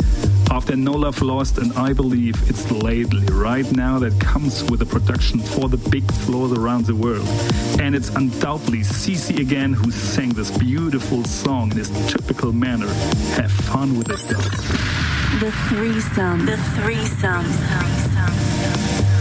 After 0.48 0.76
No 0.76 0.92
Love 0.92 1.20
Lost, 1.22 1.58
and 1.58 1.72
I 1.72 1.92
believe 1.92 2.36
it's 2.48 2.70
lately, 2.70 3.24
right 3.32 3.68
now, 3.72 3.98
that 3.98 4.20
comes 4.20 4.62
with 4.70 4.80
a 4.82 4.86
production 4.86 5.40
for 5.40 5.68
the 5.68 5.78
big 5.90 6.08
floors 6.12 6.52
around 6.52 6.86
the 6.86 6.94
world. 6.94 7.26
And 7.80 7.96
it's 7.96 8.10
undoubtedly 8.10 8.80
CeCe 8.80 9.40
again 9.40 9.72
who 9.72 9.90
sang 9.90 10.28
this 10.28 10.56
beautiful 10.56 11.24
song 11.24 11.72
in 11.72 11.78
his 11.78 11.90
typical 12.08 12.52
manner. 12.52 12.86
Have 13.34 13.50
fun 13.50 13.98
with 13.98 14.10
it, 14.10 14.20
though. 14.28 14.38
The 15.40 15.50
threesome. 15.68 16.46
The 16.46 16.56
threesome. 16.76 17.46
It's 17.46 19.19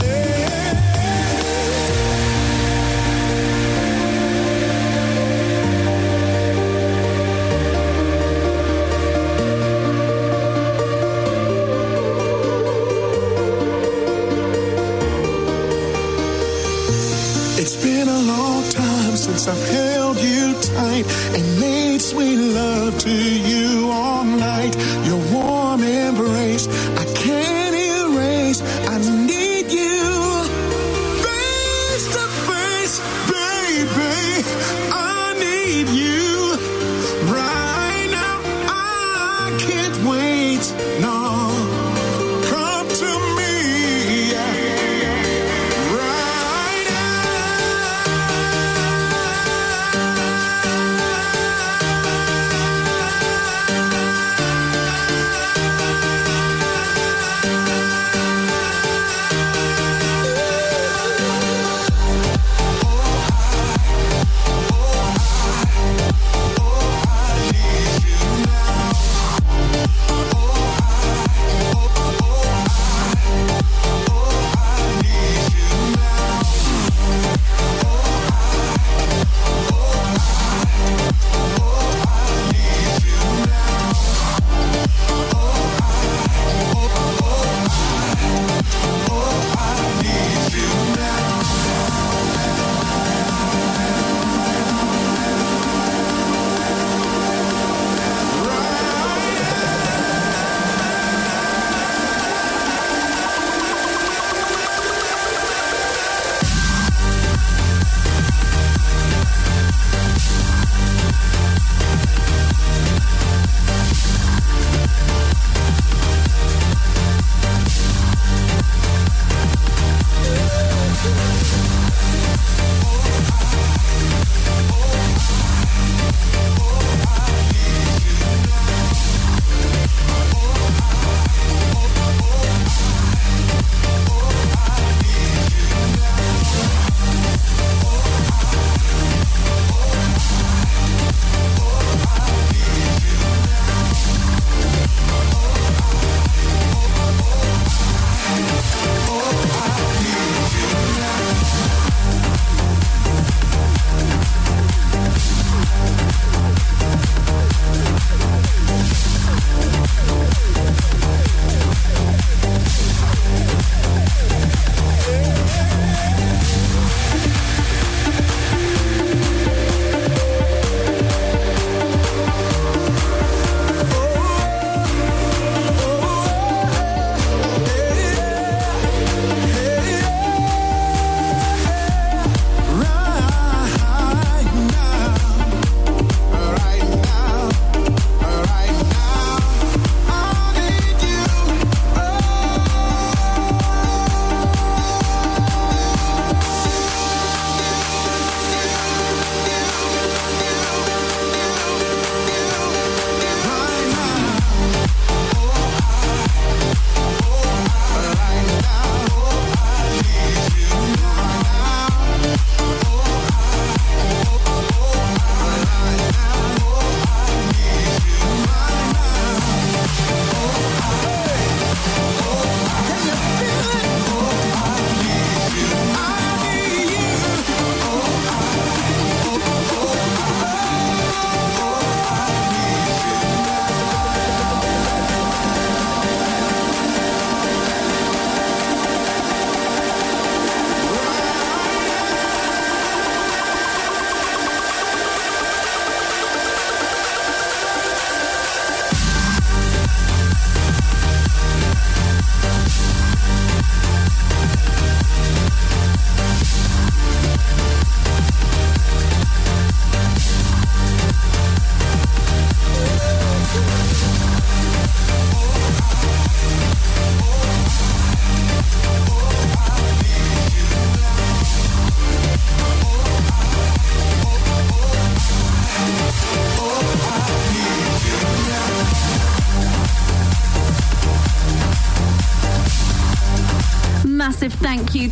I've 19.49 19.69
held 19.69 20.17
you 20.19 20.53
tight 20.61 21.05
and 21.33 21.59
made 21.59 21.99
sweet 22.01 22.37
love 22.37 22.99
to 22.99 23.09
you 23.09 23.89
all 23.91 24.23
night. 24.23 24.75
Your 25.07 25.17
warm 25.33 25.81
embrace, 25.81 26.67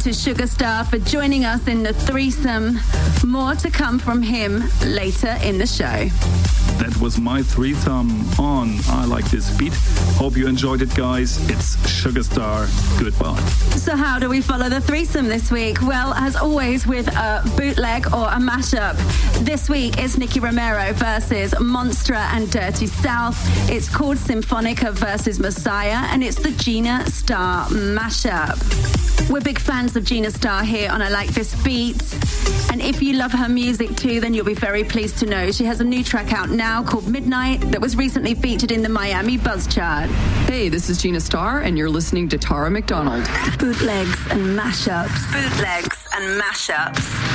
to 0.08 0.14
Sugarstar 0.14 0.89
for 0.89 0.99
joining 0.99 1.43
us 1.43 1.68
in 1.68 1.84
the 1.84 1.91
threesome. 1.91 2.80
More 3.26 3.55
to 3.55 3.70
come 3.70 3.99
from 3.99 4.22
him 4.22 4.64
later 4.86 5.36
in 5.43 5.58
the 5.58 5.68
show. 5.68 6.08
That 6.78 6.95
was 7.01 7.20
my 7.20 7.43
threesome 7.43 8.22
on 8.39 8.78
I 8.88 9.03
Like 9.05 9.26
This 9.26 9.49
Beat. 9.58 9.74
Hope 10.16 10.38
you 10.38 10.47
enjoyed 10.47 10.82
it, 10.82 10.95
guys. 10.95 11.38
It's 11.49 11.76
Sugarstar. 11.78 12.70
Goodbye. 12.97 13.41
So, 13.76 13.97
how 13.97 14.18
do 14.18 14.30
we 14.30 14.39
follow 14.39 14.70
the 14.70 14.80
threesome 14.80 15.28
this 15.28 15.51
week? 15.51 15.82
Well, 15.82 16.14
as 16.14 16.38
always, 16.38 16.88
with 16.88 17.10
a 17.10 17.43
bootleg 17.58 18.05
or 18.14 18.28
a 18.28 18.39
mashup. 18.39 18.95
This 19.43 19.70
week 19.70 19.95
it's 19.97 20.18
Nicky 20.18 20.39
Romero 20.39 20.93
versus 20.93 21.51
Monstra 21.55 22.34
and 22.34 22.49
Dirty 22.49 22.88
South. 22.88 23.38
It's 23.70 23.89
called 23.89 24.18
Symphonica 24.18 24.93
versus 24.93 25.38
Messiah, 25.38 26.08
and 26.12 26.24
it's 26.24 26.38
the 26.38 26.51
Gina 26.51 27.05
Star 27.08 27.68
mashup. 27.68 28.58
We're 29.30 29.41
big 29.41 29.60
fans 29.60 29.97
of 29.98 30.06
Gina 30.06 30.30
Star 30.30 30.64
here 30.64 30.91
on 30.91 31.02
I 31.02 31.10
Like 31.10 31.30
This 31.30 31.56
Beat. 31.64 32.02
And 32.72 32.82
if 32.82 33.02
you 33.02 33.14
love 33.14 33.32
her 33.32 33.50
music 33.50 33.95
too, 33.95 34.20
then 34.20 34.34
you'll 34.34 34.45
be 34.45 34.54
very 34.54 34.84
pleased 34.84 35.18
to 35.20 35.26
know 35.26 35.52
she 35.52 35.66
has 35.66 35.82
a 35.82 35.84
new 35.84 36.04
track 36.04 36.32
out 36.34 36.50
now 36.50 36.84
called 36.84 37.08
Midnight 37.08 37.62
that 37.72 37.82
was 37.82 37.95
recently 37.95 38.36
featured 38.36 38.72
in 38.72 38.84
the 38.84 38.89
Miami 38.89 39.38
Buzz 39.38 39.66
Chart. 39.68 40.10
Hey, 40.45 40.70
this 40.70 40.89
is 40.89 41.02
Gina 41.02 41.20
Starr, 41.20 41.62
and 41.62 41.78
you're 41.78 41.89
listening 41.89 42.30
to 42.30 42.38
Tara 42.38 42.70
McDonald. 42.70 43.24
Bootlegs 43.58 44.32
and 44.32 44.58
mashups. 44.58 45.32
Bootlegs 45.34 46.08
and 46.14 46.41
mashups. 46.41 47.27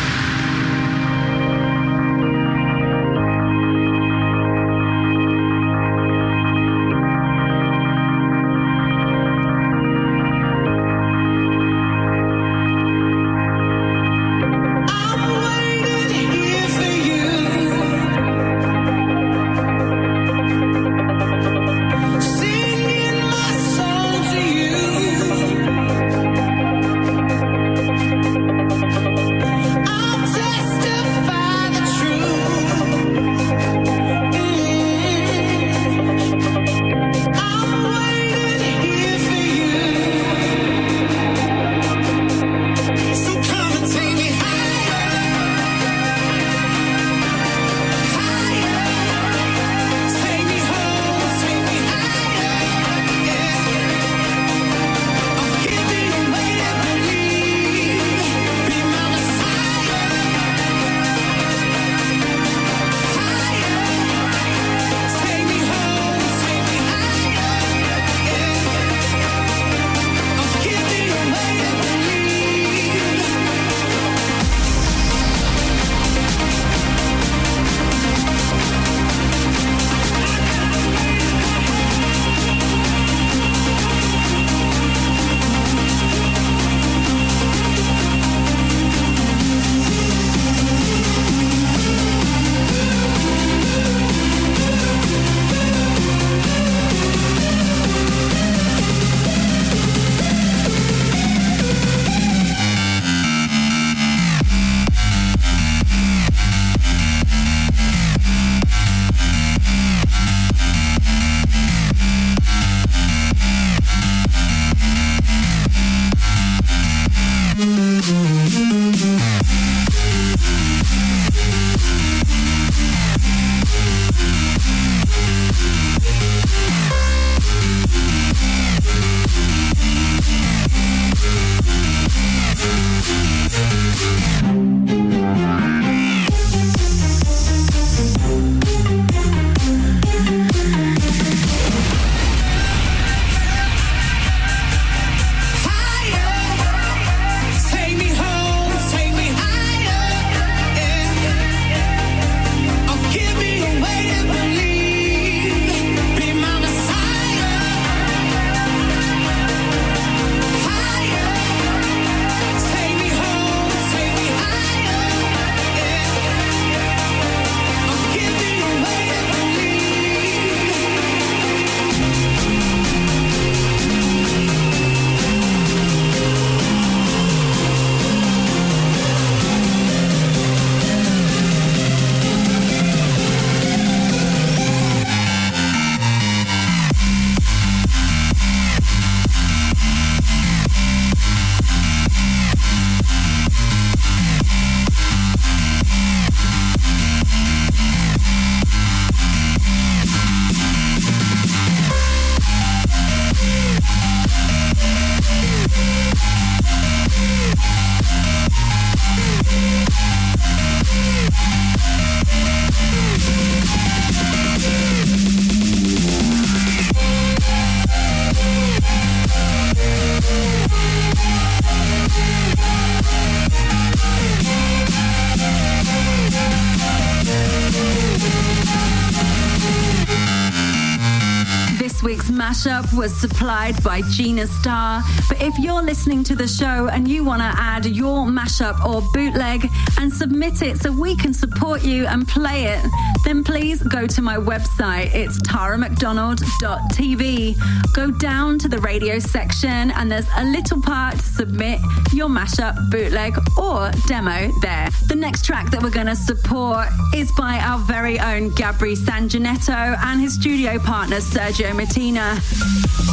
Was 232.95 233.15
supplied 233.15 233.83
by 233.83 234.03
Gina 234.11 234.47
Star. 234.47 235.03
But 235.29 235.41
if 235.41 235.59
you're 235.59 235.83
listening 235.83 236.25
to 236.25 236.35
the 236.35 236.49
show 236.49 236.89
and 236.89 237.09
you 237.09 237.25
want 237.25 237.41
to 237.41 237.51
add 237.61 237.87
your 237.87 238.27
mashup 238.27 238.85
or 238.85 239.03
bootleg 239.13 239.69
and 239.99 240.13
submit 240.13 240.63
it 240.63 240.79
so 240.79 240.91
we 240.93 241.17
can 241.17 241.33
support 241.33 241.83
you 241.83 242.07
and 242.07 242.27
play 242.27 242.65
it, 242.65 242.81
then 243.25 243.43
please 243.45 243.83
go 243.83 244.07
to 244.07 244.23
my 244.23 244.37
website. 244.37 245.15
It's 245.15 245.39
taramcdonald.tv. 245.43 247.95
Go 247.95 248.11
down 248.11 248.59
to 248.59 248.69
the 248.69 248.79
radio 248.79 249.19
section 249.19 249.91
and 249.93 250.11
there's 250.11 250.27
a 250.37 250.45
little 250.45 250.81
part 250.83 251.17
to 251.17 251.23
submit 251.23 251.81
your 252.13 252.29
mashup, 252.29 252.91
bootleg, 252.91 253.37
or 253.59 253.91
demo 254.07 254.51
there. 254.61 254.89
The 255.09 255.17
next 255.17 255.45
track 255.45 255.71
that 255.71 255.83
we're 255.83 255.91
going 255.91 256.07
to 256.07 256.17
support 256.17 256.89
is 257.15 257.31
by 257.33 257.59
our 257.59 257.79
very 257.79 258.19
own 258.19 258.51
Gabri 258.53 258.97
Sanginetto 258.97 259.97
and 260.05 260.21
his 260.21 260.35
studio 260.35 260.79
partner 260.79 261.17
Sergio 261.17 261.73
Mattina. 261.73 262.41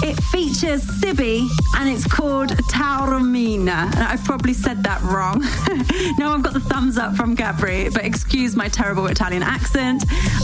It 0.02 0.22
features 0.26 0.84
Sibi 1.00 1.50
and 1.76 1.90
it's 1.90 2.08
called 2.08 2.50
Taormina. 2.50 3.94
And 3.96 4.04
I've 4.04 4.24
probably 4.24 4.54
said 4.54 4.84
that 4.84 5.02
wrong. 5.02 5.42
now 6.18 6.34
I've 6.34 6.42
got 6.42 6.54
the 6.54 6.60
thumbs 6.60 6.98
up 6.98 7.16
from 7.16 7.36
Gabri, 7.36 7.94
but 7.94 8.06
excuse 8.06 8.56
my 8.56 8.70
terrible 8.70 9.08
Italian 9.08 9.44
accent. 9.44 9.99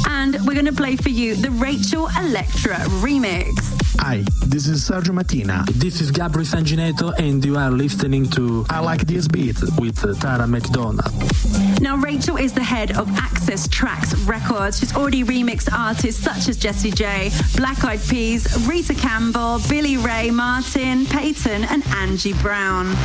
And 0.09 0.35
we're 0.45 0.53
going 0.53 0.65
to 0.65 0.73
play 0.73 0.95
for 0.95 1.09
you 1.09 1.35
the 1.35 1.51
Rachel 1.51 2.07
Electra 2.19 2.75
remix. 3.01 3.75
Hi, 3.99 4.23
this 4.45 4.67
is 4.67 4.87
Sergio 4.87 5.13
Mattina. 5.13 5.65
This 5.67 6.01
is 6.01 6.11
Gabri 6.11 6.45
Sanginetto, 6.45 7.17
and 7.17 7.43
you 7.43 7.57
are 7.57 7.71
listening 7.71 8.29
to 8.31 8.65
I 8.69 8.79
Like 8.79 9.07
This 9.07 9.27
Beat 9.27 9.55
with 9.79 9.97
Tara 10.19 10.45
McDonald. 10.47 11.11
Now, 11.81 11.95
Rachel 11.95 12.37
is 12.37 12.53
the 12.53 12.63
head 12.63 12.97
of 12.97 13.09
Access 13.17 13.67
Tracks 13.67 14.13
Records. 14.25 14.79
She's 14.79 14.95
already 14.95 15.23
remixed 15.23 15.71
artists 15.71 16.21
such 16.21 16.49
as 16.49 16.57
Jessie 16.57 16.91
J, 16.91 17.31
Black 17.55 17.83
Eyed 17.83 18.01
Peas, 18.01 18.67
Rita 18.67 18.93
Campbell, 18.93 19.59
Billy 19.69 19.97
Ray 19.97 20.29
Martin, 20.29 21.05
Peyton, 21.05 21.63
and 21.63 21.85
Angie 21.87 22.33
Brown. 22.33 22.95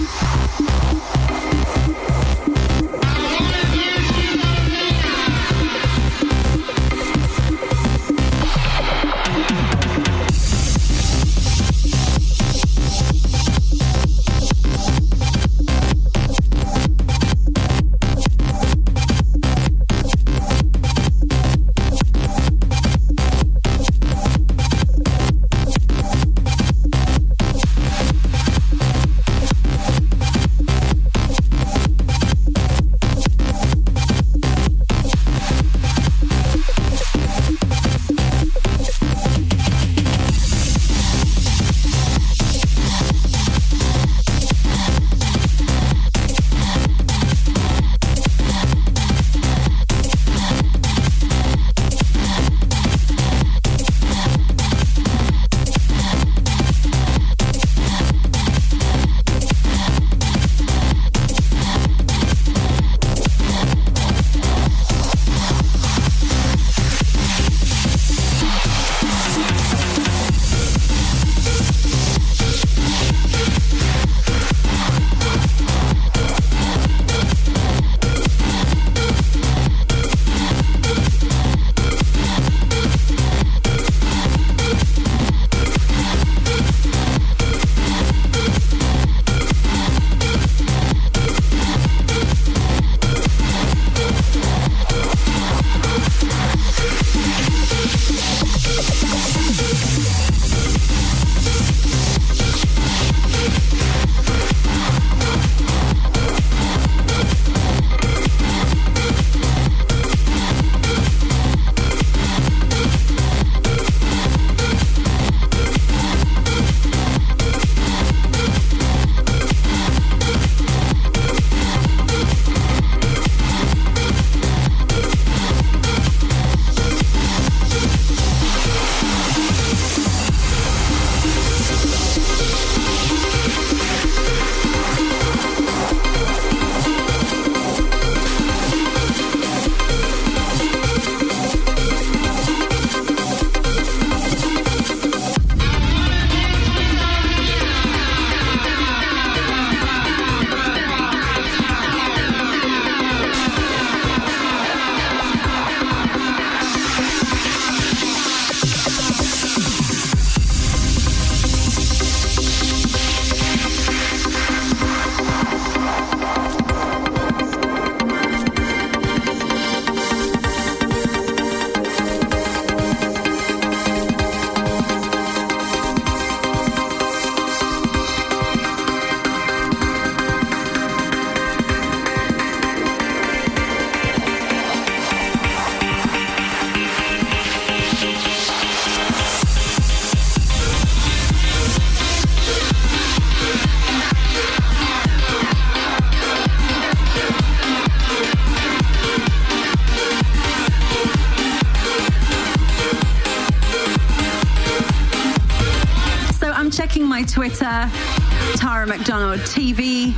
TV, 209.41 210.15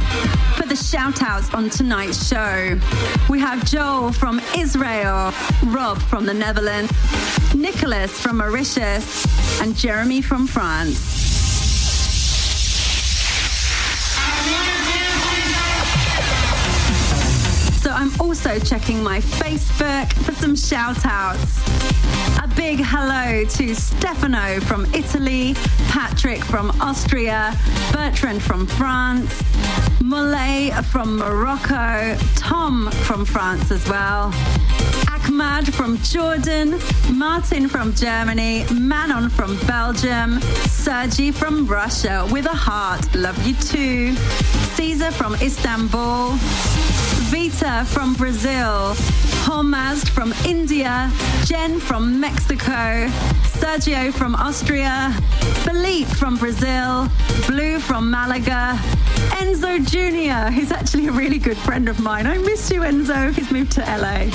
for 0.57 0.67
the 0.67 0.77
shout 0.77 1.23
outs 1.23 1.53
on 1.55 1.71
tonight's 1.71 2.29
show. 2.29 2.79
We 3.29 3.41
have 3.41 3.65
Joel 3.65 4.13
from 4.13 4.41
Israel, 4.57 5.33
Rob 5.67 5.99
from 5.99 6.27
the 6.27 6.35
Netherlands, 6.35 6.93
Nicholas 7.55 8.21
from 8.21 8.39
Mauritius, 8.39 9.61
and 9.61 9.75
Jeremy 9.77 10.21
from 10.21 10.47
France. 10.47 11.32
I'm 18.03 18.21
also 18.21 18.59
checking 18.59 19.01
my 19.01 19.21
Facebook 19.21 20.13
for 20.25 20.33
some 20.33 20.57
shout 20.57 21.07
outs. 21.07 21.61
A 22.43 22.49
big 22.49 22.81
hello 22.83 23.45
to 23.45 23.75
Stefano 23.77 24.59
from 24.59 24.93
Italy, 24.93 25.55
Patrick 25.87 26.43
from 26.43 26.73
Austria, 26.81 27.57
Bertrand 27.93 28.43
from 28.43 28.67
France, 28.67 29.41
Molay 30.03 30.73
from 30.91 31.17
Morocco, 31.17 32.19
Tom 32.35 32.91
from 32.91 33.25
France 33.25 33.71
as 33.71 33.89
well. 33.89 34.35
Ahmad 35.33 35.73
from 35.73 35.97
Jordan, 35.99 36.79
Martin 37.11 37.69
from 37.69 37.95
Germany, 37.95 38.67
Manon 38.73 39.31
from 39.31 39.57
Belgium, 39.67 40.41
Sergi 40.67 41.31
from 41.31 41.67
Russia 41.67 42.29
with 42.31 42.47
a 42.47 42.55
heart, 42.55 43.15
love 43.15 43.47
you 43.47 43.55
too. 43.55 44.15
Caesar 44.75 45.11
from 45.11 45.35
Istanbul, 45.37 46.37
Vita 47.33 47.83
from 47.87 48.13
Brazil, 48.13 48.93
Hormazd 49.47 50.11
from 50.11 50.35
India, 50.45 51.11
Jen 51.47 51.81
from 51.81 52.21
Mexico, 52.21 53.09
Sergio 53.57 54.13
from 54.13 54.35
Austria, 54.35 55.11
Philippe 55.65 56.11
from 56.11 56.37
Brazil, 56.37 57.09
Blue 57.47 57.79
from 57.79 58.11
Malaga, 58.11 58.79
Enzo 59.41 59.79
Jr., 59.81 60.53
who's 60.53 60.71
actually 60.71 61.07
a 61.07 61.13
really 61.13 61.39
good 61.39 61.57
friend 61.57 61.89
of 61.89 62.01
mine. 62.01 62.27
I 62.27 62.37
miss 62.37 62.71
you, 62.71 62.83
Enzo. 62.83 63.33
He's 63.33 63.51
moved 63.51 63.73
to 63.73 63.81
LA. 63.81 64.29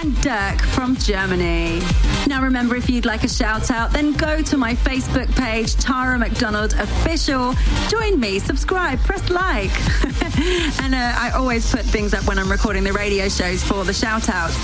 And 0.00 0.18
Dirk 0.22 0.62
from 0.62 0.96
Germany. 0.96 1.80
Now, 2.26 2.42
remember, 2.42 2.76
if 2.76 2.88
you'd 2.88 3.04
like 3.04 3.24
a 3.24 3.28
shout 3.28 3.70
out, 3.70 3.92
then 3.92 4.12
go 4.14 4.40
to 4.42 4.56
my 4.56 4.74
Facebook 4.74 5.30
page, 5.36 5.74
Tara 5.74 6.18
McDonald 6.18 6.72
Official. 6.74 7.54
Join 7.88 8.18
me, 8.18 8.38
subscribe, 8.38 9.00
press 9.00 9.28
like. 9.28 9.72
and 10.82 10.94
uh, 10.94 11.14
I 11.16 11.32
always 11.34 11.70
put 11.70 11.82
things 11.82 12.14
up 12.14 12.21
when 12.26 12.38
I'm 12.38 12.50
recording 12.50 12.84
the 12.84 12.92
radio 12.92 13.28
shows 13.28 13.62
for 13.62 13.84
the 13.84 13.92
shout 13.92 14.28
outs. 14.28 14.56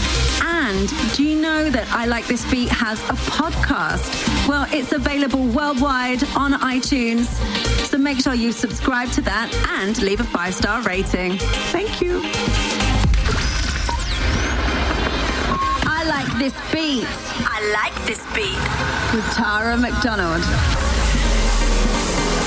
And 0.43 0.89
do 1.15 1.25
you 1.25 1.41
know 1.41 1.71
that 1.71 1.89
I 1.93 2.07
Like 2.07 2.27
This 2.27 2.49
Beat 2.51 2.69
has 2.69 3.01
a 3.09 3.15
podcast? 3.15 4.49
Well, 4.49 4.67
it's 4.71 4.93
available 4.93 5.47
worldwide 5.49 6.23
on 6.37 6.53
iTunes. 6.53 7.27
So 7.87 7.99
make 7.99 8.21
sure 8.21 8.35
you 8.35 8.53
subscribe 8.53 9.11
to 9.13 9.21
that 9.23 9.53
and 9.81 10.01
leave 10.03 10.21
a 10.21 10.25
five 10.25 10.55
star 10.55 10.83
rating. 10.83 11.39
Thank 11.73 12.01
you. 12.01 12.21
I 15.85 16.05
like 16.09 16.39
this 16.39 16.55
beat. 16.73 17.07
I 17.47 17.61
like 17.73 18.07
this 18.07 18.25
beat. 18.35 19.15
With 19.15 19.35
Tara 19.35 19.77
McDonald. 19.77 20.88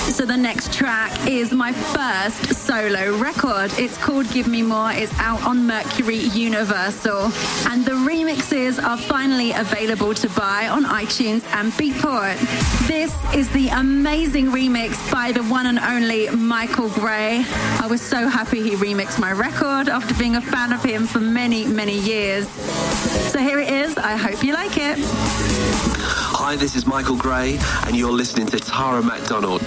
So 0.10 0.26
the 0.26 0.36
next 0.38 0.74
track 0.74 1.12
is 1.28 1.52
my 1.52 1.72
first 1.72 2.54
solo 2.56 3.18
record. 3.18 3.72
It's 3.78 3.98
called 3.98 4.30
Give 4.32 4.48
Me 4.48 4.62
More. 4.62 4.92
It's 4.92 5.14
out 5.20 5.42
on 5.44 5.66
Mercury 5.66 6.18
Universal. 6.18 7.32
And 7.70 7.86
the 7.86 7.94
remixes 7.94 8.84
are 8.84 8.98
finally 8.98 9.52
available 9.52 10.14
to 10.16 10.30
buy 10.30 10.68
on 10.68 10.84
iTunes 10.84 11.44
and 11.54 11.72
Beatport. 11.74 12.38
This 12.88 13.16
is 13.34 13.50
the 13.52 13.70
amazing 13.70 14.48
remix 14.48 15.12
by 15.12 15.32
the 15.32 15.44
one 15.44 15.66
and 15.66 15.80
only 15.80 16.30
Michael 16.30 16.90
Gray. 16.90 17.46
I 17.80 17.88
was 17.90 18.02
so 18.02 18.28
happy 18.28 18.62
he 18.62 18.76
remixed 18.76 19.20
my 19.20 19.32
record 19.32 19.88
after 19.88 20.14
being 20.16 20.36
a 20.36 20.42
fan 20.42 20.74
of 20.74 20.84
him 20.84 21.08
for 21.08 21.20
many, 21.20 21.66
many 21.66 21.98
years. 22.00 22.48
So 23.32 23.40
here 23.40 23.60
it 23.60 23.70
is. 23.70 23.98
I 23.98 24.18
hope 24.18 24.44
you 24.44 24.52
like 24.52 24.78
it. 24.78 24.98
Hi, 25.00 26.58
this 26.58 26.76
is 26.76 26.86
Michael 26.86 27.16
Gray, 27.16 27.58
and 27.86 27.96
you're 27.96 28.12
listening 28.12 28.46
to 28.48 28.60
Tara 28.60 29.02
McDonald. 29.02 29.62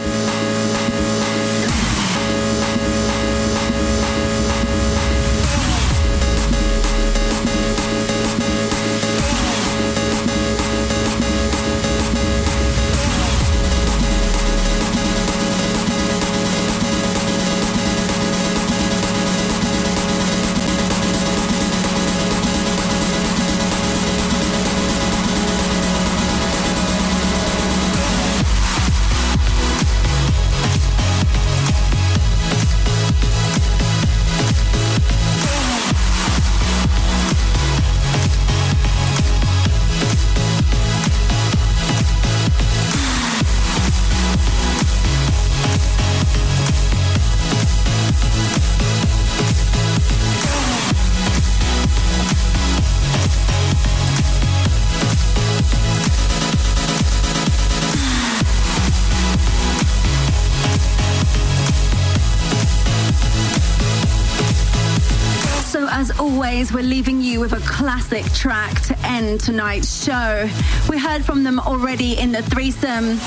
Classic 67.85 68.25
track 68.33 68.81
to 68.81 68.99
end 69.01 69.41
tonight's 69.41 70.07
show. 70.07 70.49
We 70.89 70.97
heard 70.97 71.23
from 71.23 71.45
them 71.45 71.61
already 71.61 72.19
in 72.19 72.33
the 72.33 72.41
threesome. 72.41 73.19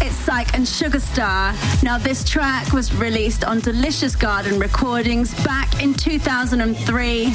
It's 0.00 0.14
Syke 0.14 0.54
and 0.54 0.68
Sugar 0.68 1.00
Star. 1.00 1.52
Now, 1.82 1.98
this 1.98 2.22
track 2.22 2.72
was 2.72 2.94
released 2.94 3.42
on 3.42 3.58
Delicious 3.58 4.14
Garden 4.14 4.60
Recordings 4.60 5.34
back 5.42 5.82
in 5.82 5.94
2003. 5.94 7.34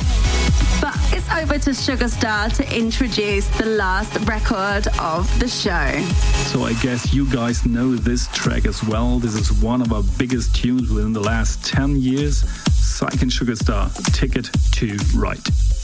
But 0.79 0.95
it's 1.11 1.29
over 1.33 1.59
to 1.59 1.73
Sugar 1.73 2.07
Star 2.07 2.47
to 2.51 2.73
introduce 2.73 3.45
the 3.57 3.65
last 3.65 4.17
record 4.25 4.87
of 5.01 5.27
the 5.41 5.49
show. 5.49 6.01
So 6.45 6.63
I 6.63 6.71
guess 6.81 7.13
you 7.13 7.29
guys 7.29 7.65
know 7.65 7.93
this 7.93 8.27
track 8.27 8.65
as 8.65 8.81
well. 8.85 9.19
This 9.19 9.35
is 9.35 9.51
one 9.51 9.81
of 9.81 9.91
our 9.91 10.03
biggest 10.17 10.55
tunes 10.55 10.89
within 10.89 11.11
the 11.11 11.19
last 11.19 11.65
10 11.65 11.97
years. 11.97 12.49
Syke 12.71 13.21
and 13.21 13.33
Sugar 13.33 13.57
Star, 13.57 13.89
Ticket 14.13 14.49
to 14.75 14.97
Right. 15.13 15.45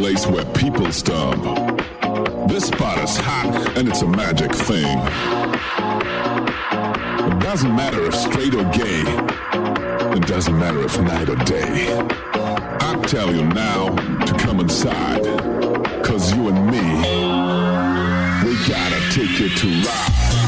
place 0.00 0.26
where 0.26 0.46
people 0.54 0.90
stomp. 0.90 1.44
This 2.48 2.68
spot 2.68 2.96
is 3.04 3.18
hot 3.18 3.76
and 3.76 3.86
it's 3.86 4.00
a 4.00 4.06
magic 4.06 4.50
thing. 4.50 4.98
It 7.28 7.38
doesn't 7.42 7.76
matter 7.76 8.06
if 8.06 8.14
straight 8.14 8.54
or 8.54 8.64
gay. 8.70 9.02
It 10.16 10.26
doesn't 10.26 10.58
matter 10.58 10.82
if 10.86 10.98
night 11.02 11.28
or 11.28 11.36
day. 11.44 11.98
I 12.32 12.98
tell 13.08 13.30
you 13.30 13.44
now 13.44 13.94
to 14.24 14.32
come 14.38 14.60
inside. 14.60 15.22
Cause 16.02 16.34
you 16.34 16.48
and 16.48 16.60
me, 16.72 16.86
we 18.46 18.56
gotta 18.66 19.00
take 19.12 19.38
you 19.38 19.50
to 19.50 19.68
ride. 19.86 20.39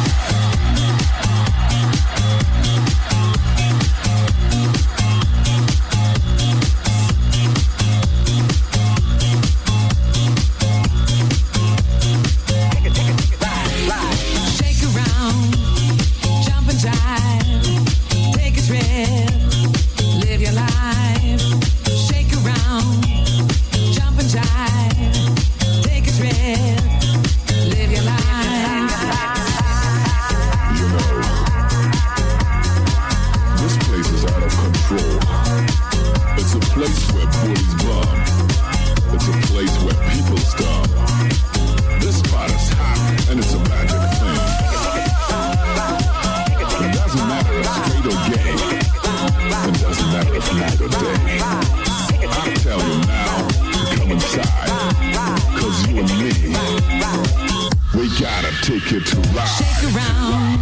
we 57.94 58.08
gotta 58.18 58.50
take 58.62 58.92
it 58.92 59.06
to 59.06 59.16
ride. 59.30 59.46
Shake 59.46 59.82
around, 59.94 60.58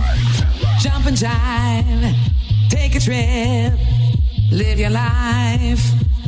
jump 0.81 1.07
and 1.07 1.17
jive, 1.17 2.15
take 2.69 2.95
a 2.97 3.01
trip, 3.01 3.73
live 4.51 4.79
your 4.79 4.91
life. 4.91 5.83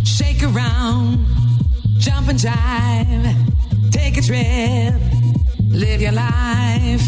Shake 0.05 0.43
around, 0.43 1.27
jump 1.99 2.29
and 2.29 2.39
jive, 2.39 3.91
take 3.91 4.17
a 4.17 4.23
trip, 4.23 4.95
live 5.69 6.01
your 6.01 6.13
life. 6.13 7.03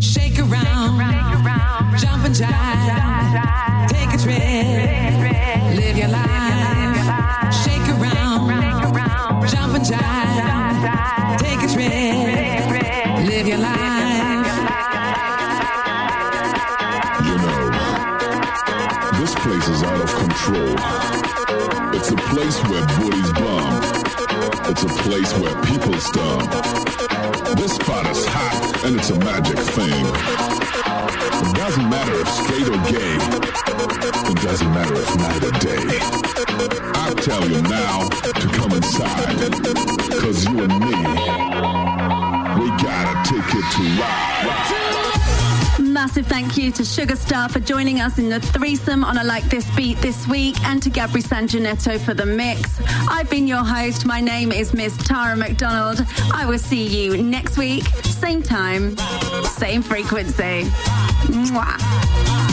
Shake 0.00 0.38
around, 0.38 1.00
shake 1.00 1.44
around 1.44 1.98
jump 1.98 2.24
and 2.24 2.34
jive, 2.34 3.88
take 3.88 4.14
a 4.14 4.18
trip. 4.18 4.77
Where 25.34 25.54
people 25.62 25.92
stomp. 25.98 26.50
This 27.56 27.74
spot 27.74 28.06
is 28.10 28.24
hot 28.26 28.84
and 28.84 28.96
it's 28.96 29.10
a 29.10 29.18
magic 29.18 29.57
Massive 46.18 46.32
thank 46.32 46.56
you 46.56 46.72
to 46.72 46.84
Sugar 46.84 47.14
Star 47.14 47.48
for 47.48 47.60
joining 47.60 48.00
us 48.00 48.18
in 48.18 48.28
the 48.28 48.40
threesome 48.40 49.04
on 49.04 49.18
a 49.18 49.22
Like 49.22 49.44
This 49.44 49.64
Beat 49.76 49.98
this 49.98 50.26
week 50.26 50.60
and 50.64 50.82
to 50.82 50.90
Gabri 50.90 51.22
Sanginetto 51.22 52.00
for 52.00 52.12
the 52.12 52.26
mix. 52.26 52.80
I've 53.08 53.30
been 53.30 53.46
your 53.46 53.62
host. 53.62 54.04
My 54.04 54.20
name 54.20 54.50
is 54.50 54.74
Miss 54.74 54.96
Tara 54.96 55.36
McDonald. 55.36 56.04
I 56.34 56.44
will 56.44 56.58
see 56.58 56.88
you 56.88 57.22
next 57.22 57.56
week, 57.56 57.84
same 58.02 58.42
time, 58.42 58.96
same 59.44 59.80
frequency. 59.80 60.64
Mwah. 61.28 62.47